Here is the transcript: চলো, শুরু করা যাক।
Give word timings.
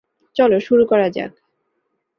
চলো, 0.35 0.57
শুরু 0.59 0.83
করা 0.85 1.07
যাক। 1.09 1.31